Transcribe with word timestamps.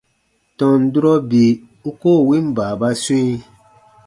Tɔn 0.57 0.79
durɔ 0.93 1.13
bii 1.29 1.59
u 1.89 1.89
koo 2.01 2.19
win 2.27 2.45
baababa 2.55 2.89
swĩ. 3.03 3.21